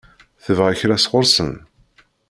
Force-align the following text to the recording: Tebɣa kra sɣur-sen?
Tebɣa 0.43 0.73
kra 0.79 0.97
sɣur-sen? 0.99 1.51